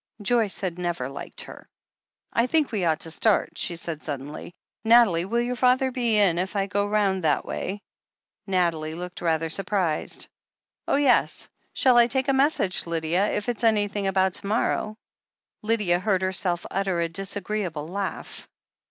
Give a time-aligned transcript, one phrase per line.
[0.23, 1.67] Joyce had never liked her.
[2.33, 4.51] "I think we ought to start," she said suddenly.
[4.83, 7.81] "Nathalie, will your father be in if I go round that way?"
[8.47, 10.27] Nathalie looked rather surprised.
[10.87, 11.49] "Oh, yes.
[11.73, 14.97] Shall I take a message, Lydia, if it's any thing about to morrow?"
[15.61, 18.47] Lydia heard herself utter a disagreeable laugh.